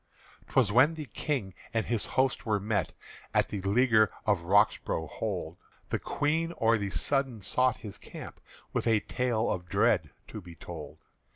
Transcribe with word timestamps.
'T 0.47 0.53
was 0.55 0.71
when 0.71 0.95
the 0.95 1.05
King 1.05 1.53
and 1.75 1.85
his 1.85 2.07
host 2.17 2.43
were 2.43 2.59
met 2.59 2.91
At 3.35 3.49
the 3.49 3.61
leaguer 3.61 4.09
of 4.25 4.45
Roxbro' 4.45 5.07
hold, 5.07 5.57
The 5.91 5.99
Queen 5.99 6.55
o' 6.59 6.75
the 6.75 6.89
sudden 6.89 7.39
sought 7.41 7.75
his 7.85 7.99
camp 7.99 8.41
With 8.73 8.87
a 8.87 9.01
tale 9.01 9.47
of 9.51 9.69
dread 9.69 10.09
to 10.29 10.41
be 10.41 10.55
told. 10.55 10.97